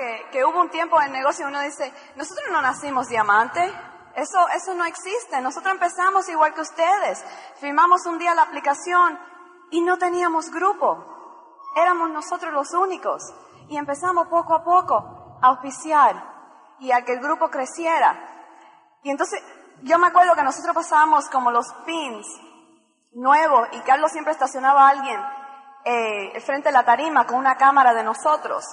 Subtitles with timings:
[0.00, 3.60] que, que hubo un tiempo en el negocio uno dice, nosotros no nacimos diamante,
[4.16, 7.22] eso, eso no existe, nosotros empezamos igual que ustedes,
[7.60, 9.18] firmamos un día la aplicación
[9.70, 13.22] y no teníamos grupo, éramos nosotros los únicos
[13.68, 16.16] y empezamos poco a poco a auspiciar
[16.78, 18.18] y a que el grupo creciera.
[19.02, 19.42] Y entonces
[19.82, 22.26] yo me acuerdo que nosotros pasábamos como los pins
[23.12, 25.20] nuevos y Carlos siempre estacionaba a alguien
[25.84, 28.64] eh, frente a la tarima con una cámara de nosotros.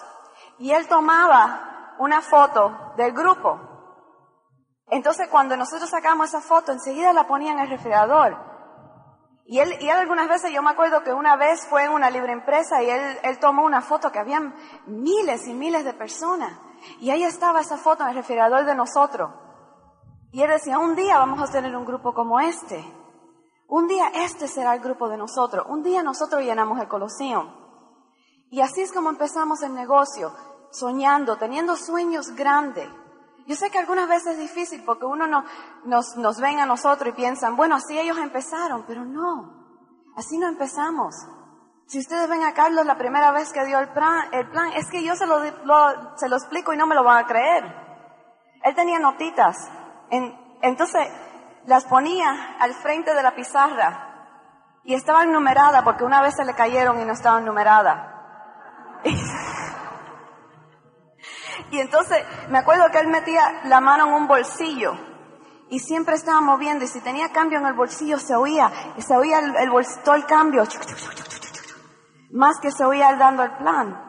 [0.59, 3.59] Y él tomaba una foto del grupo.
[4.89, 8.37] Entonces cuando nosotros sacamos esa foto, enseguida la ponía en el refrigerador.
[9.45, 12.33] Y él, y algunas veces, yo me acuerdo que una vez fue en una libre
[12.33, 14.53] empresa y él, él tomó una foto que habían
[14.85, 16.51] miles y miles de personas.
[16.99, 19.31] Y ahí estaba esa foto en el refrigerador de nosotros.
[20.31, 22.83] Y él decía, un día vamos a tener un grupo como este.
[23.69, 25.65] Un día este será el grupo de nosotros.
[25.69, 27.67] Un día nosotros llenamos el Coloseo.
[28.49, 30.33] Y así es como empezamos el negocio,
[30.71, 32.89] soñando, teniendo sueños grandes.
[33.47, 35.45] Yo sé que algunas veces es difícil porque uno no,
[35.85, 39.77] nos, nos ven a nosotros y piensan, bueno, así ellos empezaron, pero no,
[40.17, 41.15] así no empezamos.
[41.85, 44.89] Si ustedes ven a Carlos la primera vez que dio el plan, el plan es
[44.89, 45.39] que yo se lo,
[46.17, 47.63] se lo explico y no me lo van a creer.
[48.63, 49.55] Él tenía notitas,
[50.09, 51.07] en, entonces
[51.65, 54.07] las ponía al frente de la pizarra
[54.83, 58.13] y estaban numeradas porque una vez se le cayeron y no estaban numeradas.
[61.71, 64.93] Y entonces me acuerdo que él metía la mano en un bolsillo
[65.69, 69.39] y siempre estaba moviendo y si tenía cambio en el bolsillo se oía, se oía
[69.39, 69.71] el, el
[70.03, 70.63] todo el cambio,
[72.31, 74.03] más que se oía él dando el plan.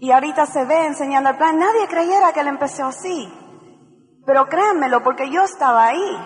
[0.00, 1.58] Y ahorita se ve enseñando el plan.
[1.58, 3.34] Nadie creyera que él empezó así.
[4.24, 6.18] Pero créanmelo, porque yo estaba ahí.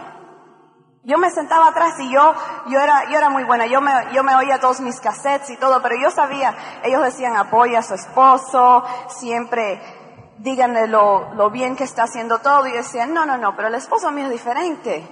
[1.04, 2.34] Yo me sentaba atrás y yo,
[2.66, 3.66] yo era, yo era muy buena.
[3.66, 7.36] Yo me, yo me oía todos mis cassettes y todo, pero yo sabía, ellos decían
[7.36, 10.01] apoya a su esposo, siempre
[10.42, 12.66] díganle lo, lo bien que está haciendo todo.
[12.66, 15.08] Y decían, no, no, no, pero el esposo mío es diferente.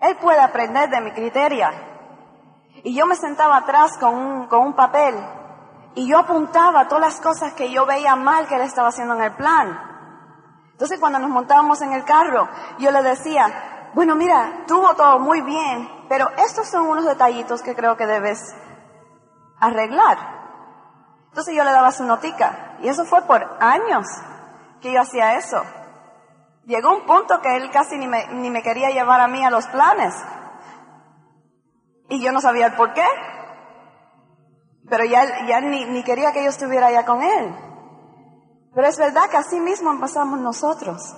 [0.00, 1.68] Él puede aprender de mi criterio.
[2.82, 5.14] Y yo me sentaba atrás con un, con un papel
[5.94, 9.22] y yo apuntaba todas las cosas que yo veía mal que él estaba haciendo en
[9.22, 9.78] el plan.
[10.72, 12.48] Entonces cuando nos montábamos en el carro,
[12.78, 17.76] yo le decía, bueno, mira, tuvo todo muy bien, pero estos son unos detallitos que
[17.76, 18.40] creo que debes
[19.60, 20.43] arreglar.
[21.34, 22.76] Entonces yo le daba su notica.
[22.80, 24.06] Y eso fue por años
[24.80, 25.60] que yo hacía eso.
[26.64, 29.50] Llegó un punto que él casi ni me, ni me quería llevar a mí a
[29.50, 30.14] los planes.
[32.08, 33.04] Y yo no sabía el por qué.
[34.88, 37.52] Pero ya, ya ni, ni quería que yo estuviera allá con él.
[38.72, 41.16] Pero es verdad que así mismo empezamos nosotros.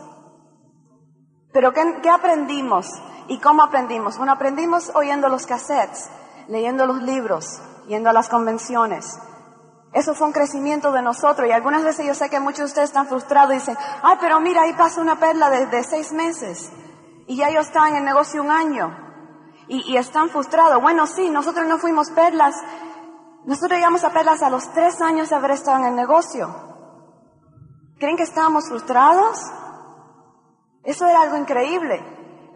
[1.53, 2.89] Pero ¿qué, ¿qué, aprendimos?
[3.29, 4.17] ¿Y cómo aprendimos?
[4.17, 6.09] Bueno, aprendimos oyendo los cassettes,
[6.49, 9.19] leyendo los libros, yendo a las convenciones.
[9.93, 12.91] Eso fue un crecimiento de nosotros y algunas veces yo sé que muchos de ustedes
[12.91, 16.71] están frustrados y dicen, ay, pero mira, ahí pasa una perla de, seis meses
[17.27, 18.95] y ya yo estaba en el negocio un año
[19.69, 20.83] y, y están frustrados.
[20.83, 22.55] Bueno, sí, nosotros no fuimos perlas,
[23.45, 26.55] nosotros llegamos a perlas a los tres años de haber estado en el negocio.
[27.99, 29.41] ¿Creen que estábamos frustrados?
[30.83, 32.05] Eso era algo increíble.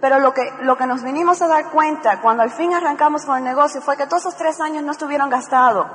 [0.00, 3.36] Pero lo que, lo que nos vinimos a dar cuenta cuando al fin arrancamos con
[3.38, 5.86] el negocio fue que todos esos tres años no estuvieron gastados.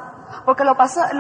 [0.45, 0.75] Porque lo,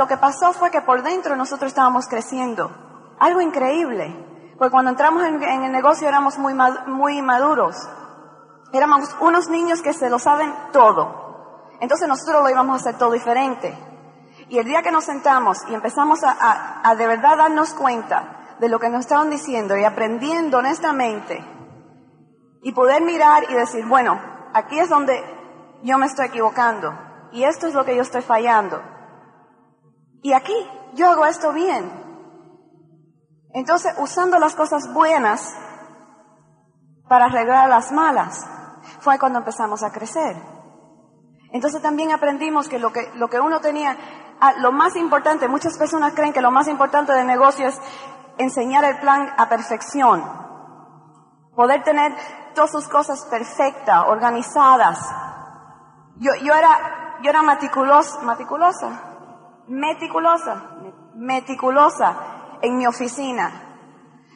[0.07, 2.71] que pasó fue que por dentro nosotros estábamos creciendo.
[3.19, 4.53] Algo increíble.
[4.57, 6.53] Porque cuando entramos en, el negocio éramos muy,
[6.87, 7.75] muy maduros.
[8.71, 11.69] Éramos unos niños que se lo saben todo.
[11.79, 13.77] Entonces nosotros lo íbamos a hacer todo diferente.
[14.49, 18.55] Y el día que nos sentamos y empezamos a, a, a de verdad darnos cuenta
[18.59, 21.43] de lo que nos estaban diciendo y aprendiendo honestamente
[22.61, 24.19] y poder mirar y decir, bueno,
[24.53, 25.23] aquí es donde
[25.83, 26.93] yo me estoy equivocando
[27.31, 28.81] y esto es lo que yo estoy fallando.
[30.25, 30.55] Y aquí
[30.95, 31.87] yo hago esto bien.
[33.53, 35.55] Entonces, usando las cosas buenas
[37.07, 38.43] para arreglar las malas,
[39.01, 40.35] fue cuando empezamos a crecer.
[41.51, 43.95] Entonces también aprendimos que lo que, uno tenía,
[44.41, 47.79] ah, lo más importante, muchas personas creen que lo más importante del negocio es
[48.39, 50.23] enseñar el plan a perfección.
[51.55, 52.15] Poder tener
[52.55, 55.07] todas sus cosas perfectas, organizadas.
[56.15, 59.14] Yo, yo era, yo era meticulosa, meticulosa,
[59.67, 60.77] meticulosa,
[61.15, 62.17] meticulosa
[62.61, 63.61] en mi oficina.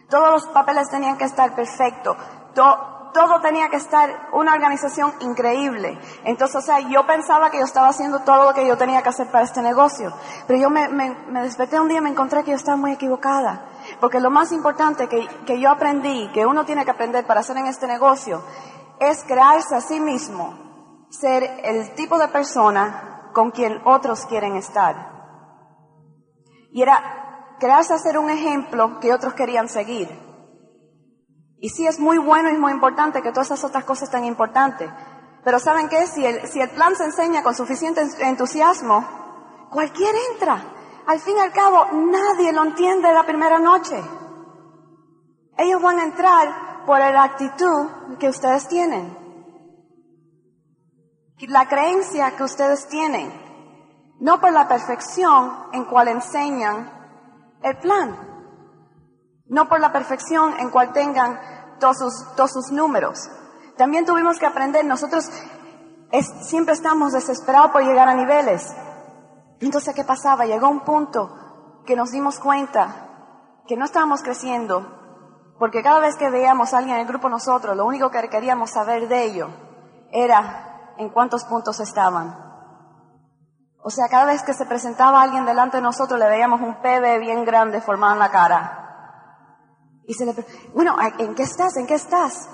[0.10, 2.18] Todos los papeles tenían que estar perfectos.
[2.56, 6.00] To, todo tenía que estar una organización increíble.
[6.24, 9.10] Entonces, o sea, yo pensaba que yo estaba haciendo todo lo que yo tenía que
[9.10, 10.14] hacer para este negocio.
[10.48, 12.92] Pero yo me, me, me desperté un día y me encontré que yo estaba muy
[12.92, 13.66] equivocada.
[14.00, 17.58] Porque lo más importante que, que yo aprendí, que uno tiene que aprender para hacer
[17.58, 18.44] en este negocio,
[19.00, 25.19] es crearse a sí mismo, ser el tipo de persona con quien otros quieren estar.
[26.72, 30.10] Y era crearse a ser un ejemplo que otros querían seguir.
[31.60, 34.90] Y sí es muy bueno y muy importante que todas esas otras cosas están importantes.
[35.44, 36.08] Pero ¿saben qué?
[36.08, 40.64] Si el, si el plan se enseña con suficiente entusiasmo, cualquiera entra.
[41.06, 44.02] Al fin y al cabo, nadie lo entiende la primera noche.
[45.58, 49.18] Ellos van a entrar por la actitud que ustedes tienen.
[51.48, 53.49] La creencia que ustedes tienen.
[54.20, 56.92] No por la perfección en cual enseñan
[57.62, 58.18] el plan.
[59.48, 61.40] No por la perfección en cual tengan
[61.80, 61.98] todos
[62.36, 63.30] sus, números.
[63.78, 65.30] También tuvimos que aprender, nosotros
[66.42, 68.76] siempre estamos desesperados por llegar a niveles.
[69.62, 70.46] Entonces, ¿qué pasaba?
[70.46, 73.08] Llegó un punto que nos dimos cuenta
[73.68, 77.76] que no estábamos creciendo, porque cada vez que veíamos a alguien en el grupo nosotros,
[77.76, 79.50] lo único que queríamos saber de ello
[80.12, 82.49] era en cuántos puntos estaban.
[83.82, 87.20] O sea, cada vez que se presentaba alguien delante de nosotros, le veíamos un PB
[87.20, 88.80] bien grande formado en la cara.
[90.06, 90.34] Y se le
[90.74, 91.78] bueno, ¿en qué estás?
[91.78, 92.50] ¿En qué estás?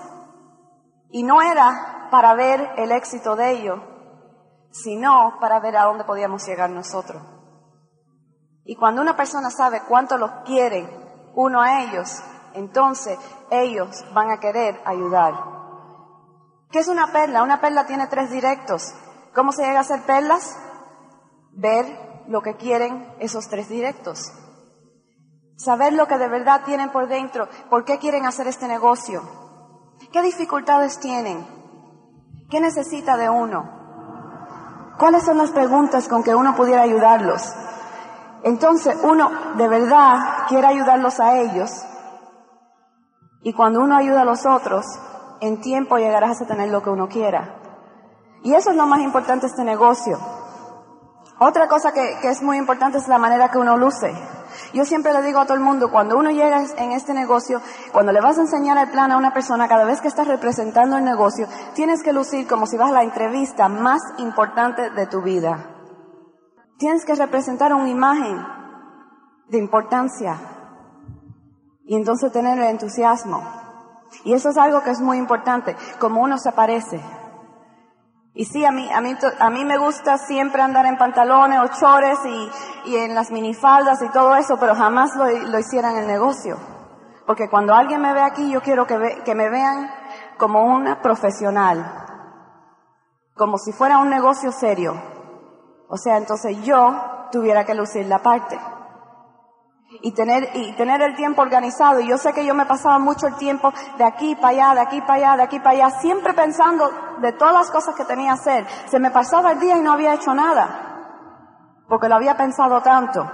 [1.09, 3.79] Y no era para ver el éxito de ellos,
[4.71, 7.23] sino para ver a dónde podíamos llegar nosotros.
[8.65, 12.21] Y cuando una persona sabe cuánto los quiere uno a ellos,
[12.53, 13.17] entonces
[13.49, 15.33] ellos van a querer ayudar.
[16.71, 17.43] ¿Qué es una perla?
[17.43, 18.93] Una perla tiene tres directos.
[19.33, 20.57] ¿Cómo se llega a hacer perlas?
[21.55, 24.31] Ver lo que quieren esos tres directos.
[25.57, 27.47] Saber lo que de verdad tienen por dentro.
[27.69, 29.21] ¿Por qué quieren hacer este negocio?
[30.11, 31.45] ¿Qué dificultades tienen?
[32.49, 34.93] ¿Qué necesita de uno?
[34.99, 37.53] ¿Cuáles son las preguntas con que uno pudiera ayudarlos?
[38.43, 41.71] Entonces uno de verdad quiere ayudarlos a ellos.
[43.41, 44.85] Y cuando uno ayuda a los otros,
[45.41, 47.59] en tiempo llegarás a tener lo que uno quiera.
[48.43, 50.19] Y eso es lo más importante de este negocio.
[51.37, 54.13] Otra cosa que, es muy importante es la manera que uno luce.
[54.73, 57.61] Yo siempre le digo a todo el mundo, cuando uno llega en este negocio,
[57.91, 60.97] cuando le vas a enseñar el plan a una persona, cada vez que estás representando
[60.97, 65.21] el negocio, tienes que lucir como si vas a la entrevista más importante de tu
[65.21, 65.71] vida.
[66.77, 68.45] Tienes que representar una imagen
[69.49, 70.37] de importancia
[71.85, 73.43] y entonces tener el entusiasmo.
[74.23, 77.01] Y eso es algo que es muy importante, como uno se aparece.
[78.37, 81.67] Y sí, a mí, a mí, a mí me gusta siempre andar en pantalones o
[81.79, 85.99] chores y, y en las minifaldas y todo eso, pero jamás lo, lo hiciera en
[85.99, 86.57] el negocio.
[87.25, 89.89] Porque cuando alguien me ve aquí, yo quiero que, ve, que me vean
[90.37, 92.05] como una profesional.
[93.35, 94.93] Como si fuera un negocio serio.
[95.87, 98.59] O sea, entonces yo tuviera que lucir la parte
[100.01, 101.99] y tener, y tener el tiempo organizado.
[101.99, 104.81] Y yo sé que yo me pasaba mucho el tiempo de aquí para allá, de
[104.81, 106.89] aquí para allá, de aquí para allá, siempre pensando
[107.21, 108.67] de todas las cosas que tenía que hacer.
[108.89, 113.29] Se me pasaba el día y no había hecho nada, porque lo había pensado tanto.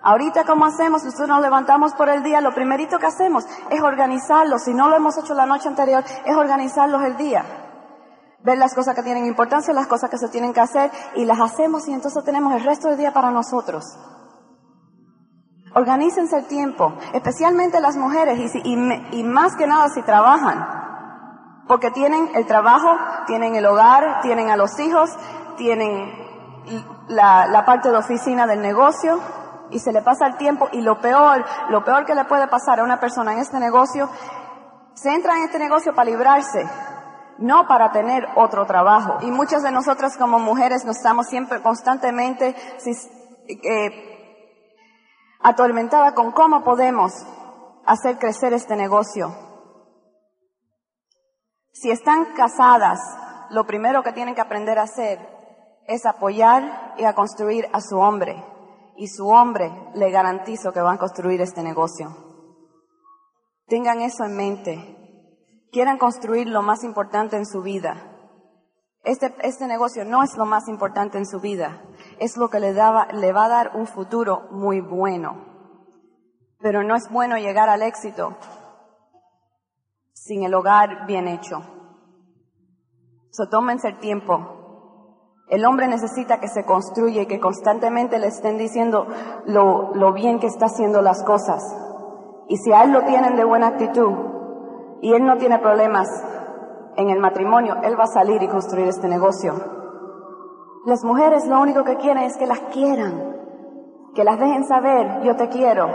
[0.00, 1.02] Ahorita, ¿cómo hacemos?
[1.02, 4.62] Si nosotros nos levantamos por el día, lo primerito que hacemos es organizarlos.
[4.62, 7.44] Si no lo hemos hecho la noche anterior, es organizarlos el día.
[8.44, 11.40] Ver las cosas que tienen importancia, las cosas que se tienen que hacer, y las
[11.40, 13.84] hacemos y entonces tenemos el resto del día para nosotros.
[15.78, 20.66] Organícense el tiempo, especialmente las mujeres y, más que nada si trabajan,
[21.68, 22.88] porque tienen el trabajo,
[23.28, 25.08] tienen el hogar, tienen a los hijos,
[25.56, 26.12] tienen
[27.06, 29.20] la, la parte de oficina del negocio
[29.70, 32.80] y se le pasa el tiempo y lo peor, lo peor que le puede pasar
[32.80, 34.10] a una persona en este negocio,
[34.94, 36.68] se entra en este negocio para librarse,
[37.38, 39.18] no para tener otro trabajo.
[39.20, 42.56] Y muchas de nosotras como mujeres nos estamos siempre constantemente
[43.46, 44.17] eh,
[45.40, 47.12] atormentada con cómo podemos
[47.86, 49.34] hacer crecer este negocio.
[51.72, 53.00] Si están casadas,
[53.50, 55.18] lo primero que tienen que aprender a hacer
[55.86, 58.44] es apoyar y a construir a su hombre.
[58.96, 62.08] Y su hombre le garantizo que van a construir este negocio.
[63.66, 65.68] Tengan eso en mente.
[65.70, 68.17] Quieran construir lo más importante en su vida.
[69.04, 71.80] Este, este negocio no es lo más importante en su vida
[72.18, 75.46] es lo que le, daba, le va a dar un futuro muy bueno.
[76.60, 78.36] Pero no es bueno llegar al éxito
[80.12, 81.62] sin el hogar bien hecho.
[83.30, 85.44] So, tómense el tiempo.
[85.48, 89.06] El hombre necesita que se construya y que constantemente le estén diciendo
[89.46, 91.62] lo, lo bien que está haciendo las cosas.
[92.48, 94.12] Y si a él lo tienen de buena actitud
[95.00, 96.08] y él no tiene problemas
[96.98, 99.54] en el matrimonio, él va a salir y construir este negocio.
[100.84, 103.36] Las mujeres lo único que quieren es que las quieran,
[104.16, 105.86] que las dejen saber, yo te quiero,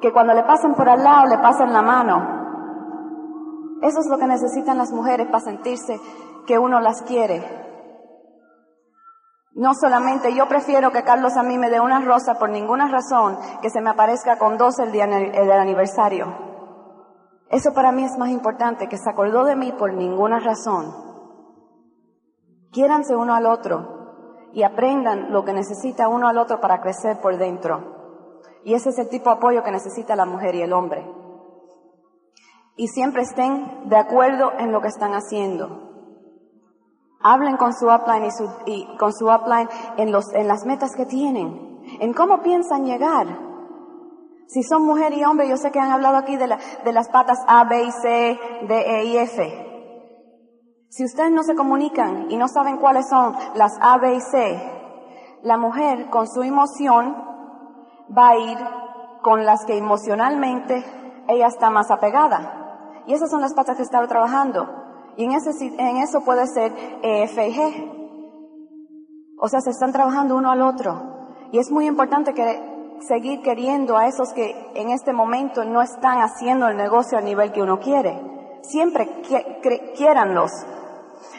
[0.00, 2.16] que cuando le pasen por al lado le pasen la mano.
[3.82, 6.00] Eso es lo que necesitan las mujeres para sentirse
[6.46, 7.44] que uno las quiere.
[9.54, 13.36] No solamente yo prefiero que Carlos a mí me dé una rosa por ninguna razón
[13.60, 16.51] que se me aparezca con dos el día del aniversario.
[17.52, 20.86] Eso para mí es más importante, que se acordó de mí por ninguna razón.
[22.72, 27.36] Quiéranse uno al otro y aprendan lo que necesita uno al otro para crecer por
[27.36, 28.40] dentro.
[28.64, 31.06] Y ese es el tipo de apoyo que necesita la mujer y el hombre.
[32.76, 35.90] Y siempre estén de acuerdo en lo que están haciendo.
[37.20, 38.30] Hablen con su upline
[38.64, 39.68] y, con su upline
[39.98, 43.51] en, los, en las metas que tienen, en cómo piensan llegar.
[44.52, 47.64] Si son mujer y hombre, yo sé que han hablado aquí de, las patas A,
[47.64, 49.40] B y C, D, E y F.
[50.90, 55.40] Si ustedes no se comunican y no saben cuáles son las A, B y C,
[55.42, 57.16] la mujer con su emoción
[58.14, 58.58] va a ir
[59.22, 60.84] con las que emocionalmente
[61.28, 63.04] ella está más apegada.
[63.06, 64.68] Y esas son las patas que estaba trabajando.
[65.16, 68.02] Y en, en eso puede ser E, F y G.
[69.40, 71.48] O sea, se están trabajando uno al otro.
[71.52, 72.71] Y es muy importante que
[73.06, 77.52] seguir queriendo a esos que en este momento no están haciendo el negocio al nivel
[77.52, 78.20] que uno quiere.
[78.62, 79.22] Siempre
[79.96, 80.50] quiéranlos,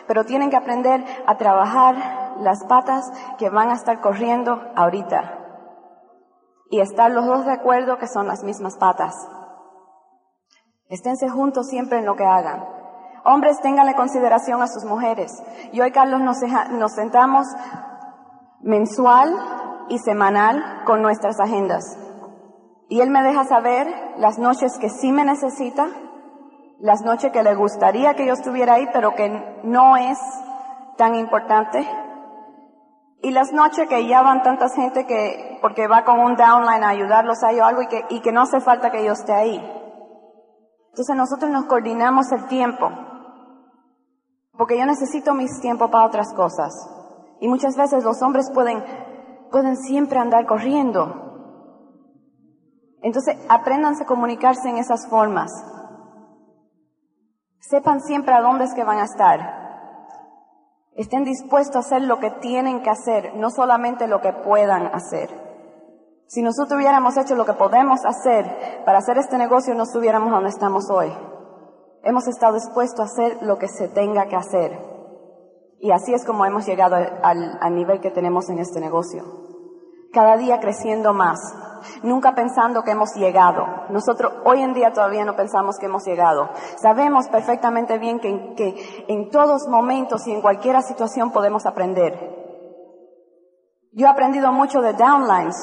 [0.08, 3.06] pero tienen que aprender a trabajar las patas
[3.38, 5.40] que van a estar corriendo ahorita.
[6.70, 9.14] Y estar los dos de acuerdo que son las mismas patas.
[10.90, 12.66] Esténse juntos siempre en lo que hagan.
[13.26, 15.32] Hombres, ténganle consideración a sus mujeres.
[15.72, 16.38] Y Carlos nos,
[16.72, 17.48] nos sentamos
[18.62, 21.98] mensual y semanal con nuestras agendas.
[22.90, 23.88] Y él me deja saber
[24.18, 25.88] las noches que sí me necesita
[26.84, 29.30] las noches que le gustaría que yo estuviera ahí, pero que
[29.64, 30.20] no es
[30.98, 31.88] tan importante.
[33.22, 36.90] Y las noches que ya van tanta gente que, porque va con un downline a
[36.90, 39.56] ayudarlos a ellos algo y que, y que no hace falta que yo esté ahí.
[40.90, 42.92] Entonces nosotros nos coordinamos el tiempo.
[44.58, 46.74] Porque yo necesito mis tiempos para otras cosas.
[47.40, 48.84] Y muchas veces los hombres pueden,
[49.54, 51.30] pueden siempre andar corriendo.
[53.04, 55.52] Entonces, apréndanse a comunicarse en esas formas.
[57.60, 59.62] Sepan siempre a dónde es que van a estar.
[60.96, 65.30] Estén dispuestos a hacer lo que tienen que hacer, no solamente lo que puedan hacer.
[66.26, 70.50] Si nosotros hubiéramos hecho lo que podemos hacer para hacer este negocio, no estuviéramos donde
[70.50, 71.14] estamos hoy.
[72.02, 74.80] Hemos estado dispuestos a hacer lo que se tenga que hacer.
[75.80, 79.43] Y así es como hemos llegado al, al nivel que tenemos en este negocio.
[80.14, 81.40] Cada día creciendo más,
[82.04, 83.66] nunca pensando que hemos llegado.
[83.90, 86.50] Nosotros hoy en día todavía no pensamos que hemos llegado.
[86.80, 92.14] Sabemos perfectamente bien que, en todos momentos y en cualquier situación podemos aprender.
[93.92, 95.56] Yo he aprendido mucho de downlines,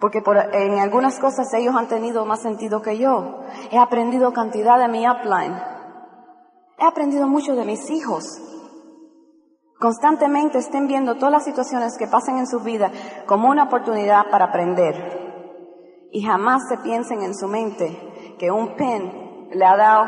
[0.00, 3.40] porque por, en algunas cosas ellos han tenido más sentido que yo.
[3.70, 5.54] He aprendido cantidad de mi upline.
[6.78, 8.24] He aprendido mucho de mis hijos.
[9.78, 12.90] Constantemente estén viendo todas las situaciones que pasan en su vida
[13.26, 16.08] como una oportunidad para aprender.
[16.10, 20.04] Y jamás se piensen en su mente que un pen le ha dado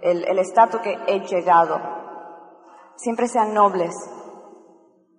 [0.00, 1.78] el estatus que he llegado.
[2.96, 3.94] Siempre sean nobles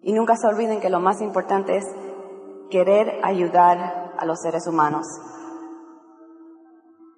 [0.01, 1.85] y nunca se olviden que lo más importante es
[2.69, 5.05] querer ayudar a los seres humanos.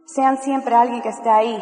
[0.05, 1.57] Sean siempre alguien que esté ahí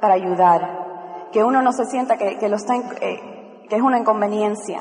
[0.00, 3.37] para ayudar, que uno no se sienta que, lo está, eh,
[3.68, 4.80] que es una inconveniencia.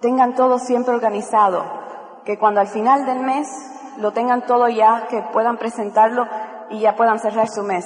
[0.00, 1.62] Tengan todo siempre organizado,
[2.24, 3.46] que cuando al final del mes
[3.98, 6.26] lo tengan todo ya, que puedan presentarlo
[6.70, 7.84] y ya puedan cerrar su mes.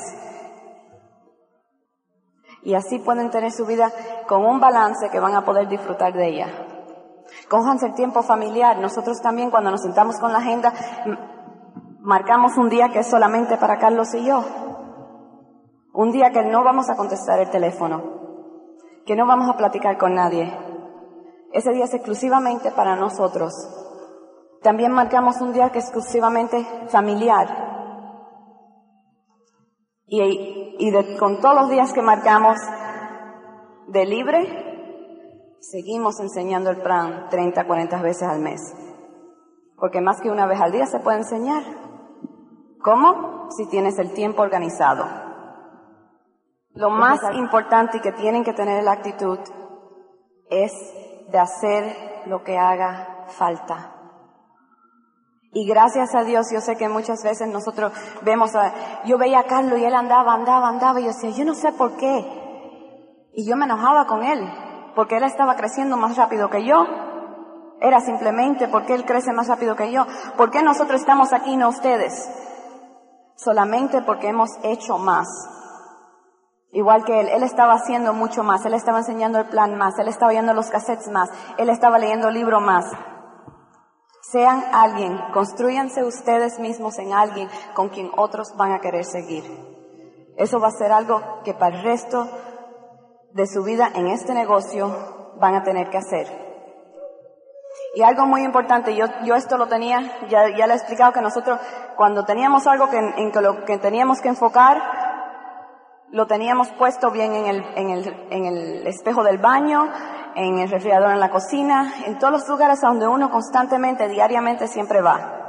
[2.63, 3.91] Y así pueden tener su vida
[4.27, 6.47] con un balance que van a poder disfrutar de ella.
[7.49, 8.79] Cójanse el tiempo familiar.
[8.79, 10.73] Nosotros también cuando nos sentamos con la agenda,
[12.01, 14.43] marcamos un día que es solamente para Carlos y yo.
[15.93, 18.24] Un día que no vamos a contestar el teléfono
[19.07, 20.53] que no vamos a platicar con nadie.
[21.53, 23.53] Ese día es exclusivamente para nosotros.
[24.63, 27.65] También marcamos un día que es exclusivamente familiar.
[30.07, 32.59] Y, con todos los días que marcamos
[33.89, 38.61] de libre, seguimos enseñando el plan 30, 40 veces al mes.
[39.77, 41.63] Porque más que una vez al día se puede enseñar.
[42.83, 43.49] ¿Cómo?
[43.51, 45.24] Si tienes el tiempo organizado.
[46.75, 49.39] Lo más importante que tienen que tener la actitud
[50.51, 50.73] es
[51.31, 53.93] de hacer lo que haga falta.
[55.53, 59.45] Y gracias a Dios, yo sé que muchas veces nosotros vemos, a, yo veía a
[59.45, 63.31] Carlos y él andaba, andaba, andaba, y yo decía, yo no sé por qué.
[63.35, 64.41] Y yo me enojaba con él,
[64.97, 66.85] porque él estaba creciendo más rápido que yo.
[67.81, 70.07] Era simplemente porque él crece más rápido que yo.
[70.37, 72.29] ¿Por qué nosotros estamos aquí y no ustedes?
[73.37, 75.29] Solamente porque hemos hecho más
[76.75, 80.09] Igual que él, él estaba haciendo mucho más, él estaba enseñando el plan más, él
[80.09, 82.85] estaba oyendo los cassettes más, él estaba leyendo el libro más.
[84.33, 89.45] Sean alguien, construyanse ustedes mismos en alguien con quien otros van a querer seguir.
[90.37, 92.27] Eso va a ser algo que para el resto
[93.31, 96.27] de su vida en este negocio van a tener que hacer.
[97.95, 101.21] Y algo muy importante, yo, yo esto lo tenía, ya, ya le he explicado que
[101.21, 101.61] nosotros
[101.97, 105.04] cuando teníamos algo que, en que lo que teníamos que enfocar,
[106.11, 109.89] lo teníamos puesto bien en el, en el, en el espejo del baño,
[110.35, 114.69] en el refrigerador en la cocina, en todos los lugares a donde uno constantemente, diariamente
[114.69, 115.41] siempre va.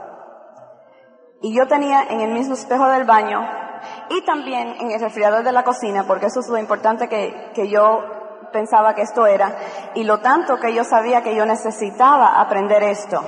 [1.41, 3.39] Y yo tenía en el mismo espejo del baño
[4.09, 7.69] y también en el refrigerador de la cocina, porque eso es lo importante que, que
[7.69, 8.03] yo
[8.51, 9.55] pensaba que esto era,
[9.95, 13.21] y lo tanto que yo sabía que yo necesitaba aprender esto.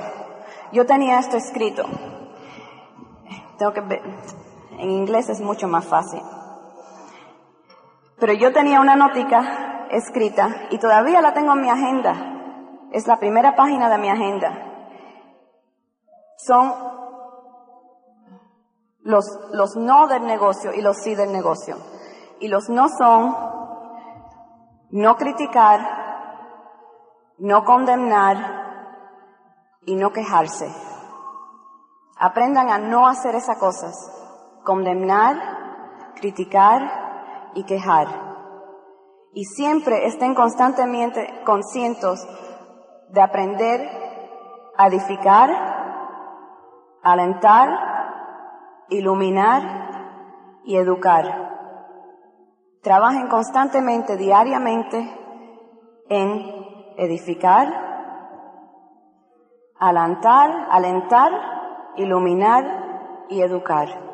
[0.72, 1.84] Yo tenía esto escrito.
[3.58, 4.02] Tengo que ver.
[4.78, 6.22] En inglés es mucho más fácil.
[8.20, 12.14] Pero yo tenía una notica escrita y todavía la tengo en mi agenda.
[12.90, 14.52] Es la primera página de mi agenda.
[16.36, 16.74] Son
[19.02, 21.76] los, los no del negocio y los sí del negocio.
[22.40, 23.36] Y los no son
[24.90, 25.80] no criticar,
[27.38, 28.36] no condenar
[29.82, 30.68] y no quejarse.
[32.18, 33.94] Aprendan a no hacer esas cosas.
[34.64, 37.07] Condenar, criticar
[37.54, 38.06] y quejar.
[39.32, 42.26] Y siempre estén constantemente conscientes
[43.10, 43.88] de aprender
[44.76, 45.50] a edificar,
[47.02, 47.68] alentar,
[48.88, 51.48] iluminar y educar.
[52.82, 54.98] Trabajen constantemente, diariamente,
[56.08, 57.68] en edificar,
[59.78, 61.32] alentar, alentar,
[61.96, 64.07] iluminar y educar.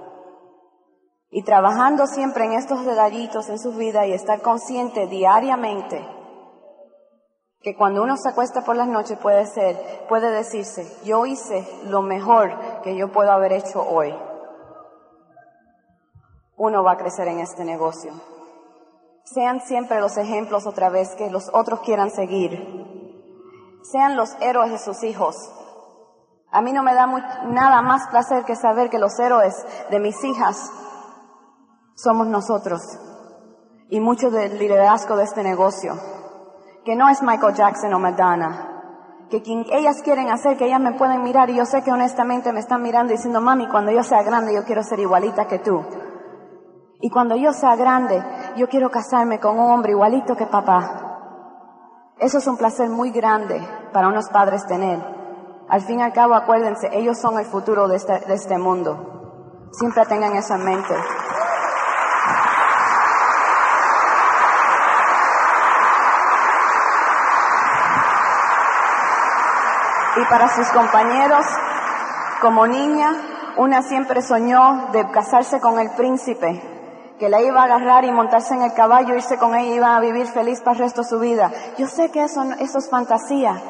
[1.37, 6.01] Y trabajando siempre en estos detallitos en su vida y estar consciente diariamente
[7.61, 12.03] que cuando uno se acuesta por las noches puede ser, puede decirse, yo hice lo
[12.03, 12.53] mejor
[12.85, 14.15] que yo puedo haber hecho hoy.
[16.57, 18.13] Uno va a crecer en este negocio.
[19.25, 22.63] Sean siempre los ejemplos otra vez que los otros quieran seguir.
[23.91, 25.35] Sean los héroes de sus hijos.
[26.53, 27.09] A mí no me da
[27.49, 29.55] nada más placer que saber que los héroes
[29.91, 30.71] de mis hijas
[31.95, 32.81] somos nosotros
[33.89, 35.95] y mucho del liderazgo de este negocio,
[36.85, 40.95] que no es Michael Jackson o Madonna, que quien ellas quieren hacer, que ellas me
[40.95, 44.23] pueden mirar y yo sé que honestamente me están mirando diciendo, mami, cuando yo sea
[44.23, 45.83] grande yo quiero ser igualita que tú.
[47.01, 48.23] Y cuando yo sea grande,
[48.57, 51.05] yo quiero casarme con un hombre igualito que papá.
[52.19, 53.61] Eso es un placer muy grande
[53.93, 55.05] para unos padres tener.
[55.69, 59.69] Al fin y al cabo, acuérdense, ellos son el futuro de este, de este mundo.
[59.73, 60.95] Siempre tengan eso en mente.
[70.17, 71.45] Y para sus compañeros.
[72.41, 76.63] Como niña, una siempre soñó de casarse con el príncipe,
[77.19, 79.97] que la iba a agarrar y montarse en el caballo, irse con ella y iba
[79.97, 81.51] a vivir feliz para el resto de su vida.
[81.79, 83.61] Yo sé que eso, eso es fantasía,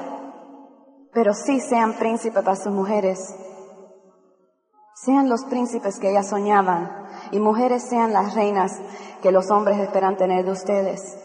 [1.13, 3.35] pero sí sean príncipes para sus mujeres.
[5.05, 6.91] Sean los príncipes que ellas soñaban
[7.31, 8.81] y mujeres sean las reinas
[9.23, 11.24] que los hombres esperan tener de ustedes.